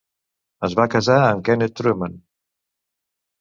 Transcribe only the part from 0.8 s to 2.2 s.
casar amb Kenneth Trueman.